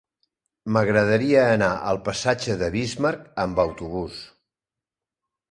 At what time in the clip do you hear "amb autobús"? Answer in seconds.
3.45-4.19